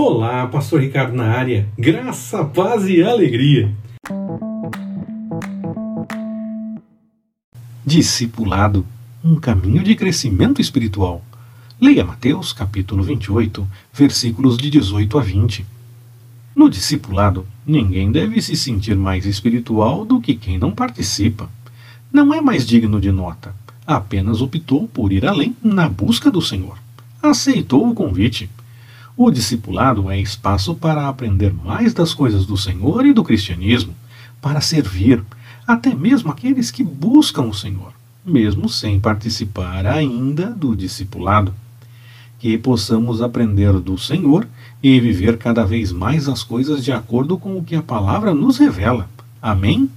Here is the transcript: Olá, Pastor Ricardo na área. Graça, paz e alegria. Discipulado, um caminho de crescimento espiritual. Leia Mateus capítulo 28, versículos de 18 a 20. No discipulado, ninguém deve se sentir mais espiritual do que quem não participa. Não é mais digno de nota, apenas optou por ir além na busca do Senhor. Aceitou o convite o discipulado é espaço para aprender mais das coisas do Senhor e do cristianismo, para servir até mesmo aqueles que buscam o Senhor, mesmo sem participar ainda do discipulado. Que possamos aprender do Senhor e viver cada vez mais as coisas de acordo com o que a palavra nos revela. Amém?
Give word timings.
Olá, 0.00 0.46
Pastor 0.46 0.80
Ricardo 0.80 1.12
na 1.12 1.24
área. 1.24 1.68
Graça, 1.76 2.44
paz 2.44 2.86
e 2.86 3.02
alegria. 3.02 3.74
Discipulado, 7.84 8.86
um 9.24 9.34
caminho 9.34 9.82
de 9.82 9.96
crescimento 9.96 10.60
espiritual. 10.60 11.20
Leia 11.80 12.04
Mateus 12.04 12.52
capítulo 12.52 13.02
28, 13.02 13.66
versículos 13.92 14.56
de 14.56 14.70
18 14.70 15.18
a 15.18 15.20
20. 15.20 15.66
No 16.54 16.70
discipulado, 16.70 17.44
ninguém 17.66 18.12
deve 18.12 18.40
se 18.40 18.54
sentir 18.54 18.94
mais 18.94 19.26
espiritual 19.26 20.04
do 20.04 20.20
que 20.20 20.36
quem 20.36 20.58
não 20.58 20.70
participa. 20.70 21.50
Não 22.12 22.32
é 22.32 22.40
mais 22.40 22.64
digno 22.64 23.00
de 23.00 23.10
nota, 23.10 23.52
apenas 23.84 24.40
optou 24.40 24.86
por 24.86 25.12
ir 25.12 25.26
além 25.26 25.56
na 25.60 25.88
busca 25.88 26.30
do 26.30 26.40
Senhor. 26.40 26.78
Aceitou 27.20 27.90
o 27.90 27.94
convite 27.94 28.48
o 29.18 29.32
discipulado 29.32 30.08
é 30.12 30.20
espaço 30.20 30.76
para 30.76 31.08
aprender 31.08 31.52
mais 31.52 31.92
das 31.92 32.14
coisas 32.14 32.46
do 32.46 32.56
Senhor 32.56 33.04
e 33.04 33.12
do 33.12 33.24
cristianismo, 33.24 33.92
para 34.40 34.60
servir 34.60 35.24
até 35.66 35.92
mesmo 35.92 36.30
aqueles 36.30 36.70
que 36.70 36.84
buscam 36.84 37.42
o 37.42 37.52
Senhor, 37.52 37.92
mesmo 38.24 38.68
sem 38.68 39.00
participar 39.00 39.84
ainda 39.86 40.46
do 40.46 40.76
discipulado. 40.76 41.52
Que 42.38 42.56
possamos 42.56 43.20
aprender 43.20 43.72
do 43.80 43.98
Senhor 43.98 44.46
e 44.80 45.00
viver 45.00 45.36
cada 45.36 45.64
vez 45.66 45.90
mais 45.90 46.28
as 46.28 46.44
coisas 46.44 46.84
de 46.84 46.92
acordo 46.92 47.36
com 47.36 47.58
o 47.58 47.64
que 47.64 47.74
a 47.74 47.82
palavra 47.82 48.32
nos 48.32 48.56
revela. 48.56 49.10
Amém? 49.42 49.90